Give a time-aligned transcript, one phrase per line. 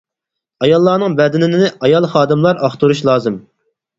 [0.63, 3.37] ئاياللارنىڭ بەدىنىنى ئايال خادىملار ئاختۇرۇشى لازىم.